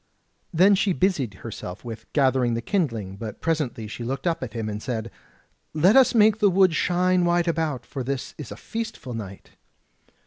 Then 0.51 0.73
she 0.73 0.93
busied 0.93 1.35
herself 1.35 1.85
with 1.85 2.11
gathering 2.11 2.55
the 2.55 2.61
kindling; 2.63 3.17
but 3.17 3.39
presently 3.39 3.85
she 3.87 4.03
looked 4.03 4.25
up 4.25 4.41
at 4.41 4.53
him, 4.53 4.67
and 4.67 4.81
said: 4.81 5.11
"Let 5.75 5.95
us 5.95 6.15
make 6.15 6.39
the 6.39 6.49
wood 6.49 6.73
shine 6.73 7.23
wide 7.23 7.47
about, 7.47 7.85
for 7.85 8.03
this 8.03 8.33
is 8.39 8.51
a 8.51 8.55
feastful 8.57 9.13
night." 9.15 9.51